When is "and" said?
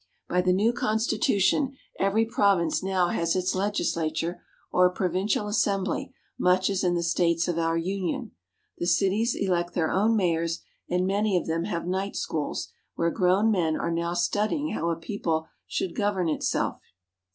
10.89-11.05